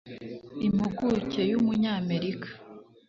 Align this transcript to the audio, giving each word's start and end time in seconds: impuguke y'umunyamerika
impuguke 0.67 1.41
y'umunyamerika 1.51 2.49